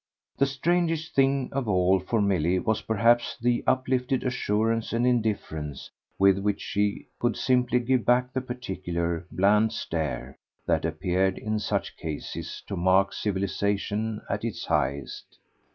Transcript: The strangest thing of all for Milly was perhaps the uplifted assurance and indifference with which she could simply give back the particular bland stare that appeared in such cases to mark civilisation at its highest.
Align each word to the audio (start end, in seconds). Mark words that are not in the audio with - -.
The 0.39 0.47
strangest 0.47 1.13
thing 1.13 1.49
of 1.51 1.67
all 1.69 1.99
for 1.99 2.23
Milly 2.23 2.57
was 2.57 2.81
perhaps 2.81 3.37
the 3.39 3.63
uplifted 3.67 4.23
assurance 4.23 4.93
and 4.93 5.05
indifference 5.05 5.91
with 6.17 6.39
which 6.39 6.59
she 6.59 7.05
could 7.19 7.37
simply 7.37 7.79
give 7.79 8.03
back 8.03 8.33
the 8.33 8.41
particular 8.41 9.27
bland 9.31 9.71
stare 9.73 10.39
that 10.65 10.85
appeared 10.85 11.37
in 11.37 11.59
such 11.59 11.97
cases 11.97 12.63
to 12.65 12.75
mark 12.75 13.13
civilisation 13.13 14.21
at 14.27 14.43
its 14.43 14.65
highest. 14.65 15.37